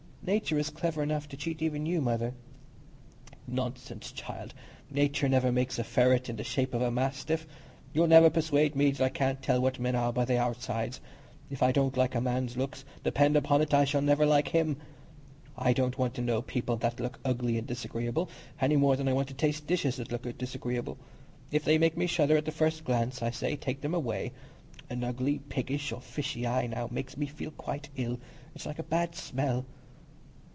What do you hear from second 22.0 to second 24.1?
shudder at the first glance, I say, take them